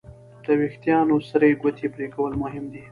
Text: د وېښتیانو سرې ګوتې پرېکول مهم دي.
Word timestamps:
د 0.45 0.47
وېښتیانو 0.59 1.15
سرې 1.29 1.51
ګوتې 1.61 1.87
پرېکول 1.95 2.33
مهم 2.43 2.65
دي. 2.71 2.79